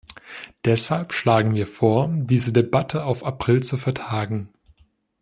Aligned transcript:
Deshalb 0.65 1.13
schlagen 1.13 1.53
wir 1.53 1.67
vor, 1.67 2.09
diese 2.11 2.51
Debatte 2.51 3.05
auf 3.05 3.23
April 3.23 3.61
zu 3.61 3.77
vertagen. 3.77 4.49